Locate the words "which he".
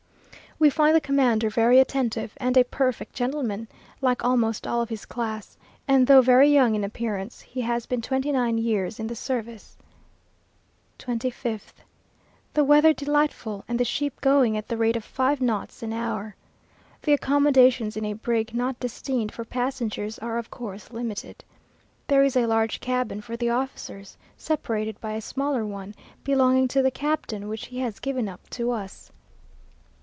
27.47-27.79